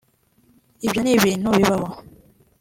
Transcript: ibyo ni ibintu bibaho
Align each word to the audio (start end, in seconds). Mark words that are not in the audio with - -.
ibyo 0.85 0.99
ni 1.01 1.11
ibintu 1.17 1.47
bibaho 1.57 1.89